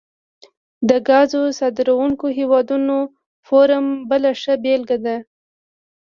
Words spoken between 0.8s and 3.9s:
د ګازو صادرونکو هیوادونو فورم